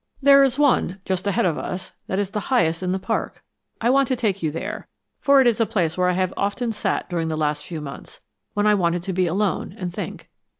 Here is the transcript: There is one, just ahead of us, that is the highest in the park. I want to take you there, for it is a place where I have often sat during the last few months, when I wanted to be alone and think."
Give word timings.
There 0.19 0.41
is 0.43 0.57
one, 0.57 0.99
just 1.05 1.27
ahead 1.27 1.45
of 1.45 1.59
us, 1.59 1.91
that 2.07 2.17
is 2.17 2.31
the 2.31 2.39
highest 2.49 2.81
in 2.81 2.91
the 2.91 2.97
park. 2.97 3.43
I 3.79 3.91
want 3.91 4.07
to 4.07 4.15
take 4.15 4.41
you 4.41 4.49
there, 4.49 4.87
for 5.19 5.39
it 5.41 5.45
is 5.45 5.61
a 5.61 5.65
place 5.67 5.95
where 5.95 6.09
I 6.09 6.13
have 6.13 6.33
often 6.35 6.71
sat 6.71 7.07
during 7.07 7.27
the 7.27 7.37
last 7.37 7.67
few 7.67 7.81
months, 7.81 8.19
when 8.55 8.65
I 8.65 8.73
wanted 8.73 9.03
to 9.03 9.13
be 9.13 9.27
alone 9.27 9.75
and 9.77 9.93
think." 9.93 10.27